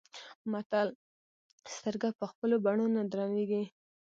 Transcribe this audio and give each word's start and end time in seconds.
متل: 0.51 0.87
سترګه 1.75 2.09
په 2.19 2.25
خپلو 2.31 2.55
بڼو 2.65 2.85
نه 2.95 3.01
درنيږي. 3.11 3.63